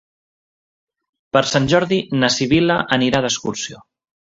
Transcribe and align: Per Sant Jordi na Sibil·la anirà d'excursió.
Per 1.37 1.43
Sant 1.51 1.69
Jordi 1.75 2.01
na 2.23 2.31
Sibil·la 2.39 2.81
anirà 2.99 3.23
d'excursió. 3.27 3.87